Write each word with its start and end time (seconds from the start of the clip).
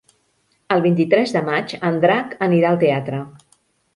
El 0.75 0.79
vint-i-tres 0.85 1.33
de 1.35 1.43
maig 1.51 1.75
en 1.91 2.01
Drac 2.05 2.35
anirà 2.47 2.71
al 2.71 2.83
teatre. 2.87 3.23